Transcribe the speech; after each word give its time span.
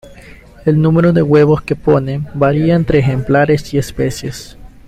El 0.65 0.81
número 0.81 1.13
de 1.13 1.21
huevos 1.21 1.61
que 1.61 1.75
ponen 1.75 2.27
varía 2.33 2.73
entre 2.73 2.97
ejemplares 2.97 3.71
y 3.71 3.77
especies. 3.77 4.57